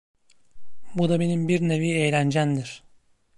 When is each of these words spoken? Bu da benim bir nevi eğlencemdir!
Bu 0.95 1.09
da 1.09 1.19
benim 1.19 1.47
bir 1.47 1.61
nevi 1.61 1.91
eğlencemdir! 1.91 2.83